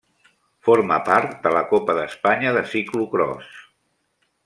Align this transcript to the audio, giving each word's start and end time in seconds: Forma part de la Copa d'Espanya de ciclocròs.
Forma 0.67 0.97
part 1.09 1.35
de 1.45 1.51
la 1.57 1.63
Copa 1.73 1.97
d'Espanya 1.99 2.57
de 2.59 2.67
ciclocròs. 2.75 3.57